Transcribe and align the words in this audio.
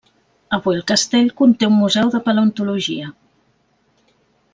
Avui 0.55 0.77
el 0.77 0.81
castell 0.91 1.29
conté 1.41 1.69
un 1.71 1.75
museu 1.81 2.09
de 2.15 2.21
paleontologia. 2.29 3.15